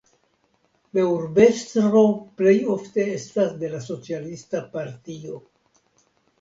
[0.97, 2.01] La urbestro
[2.41, 5.41] plej ofte estas de la socialista partio.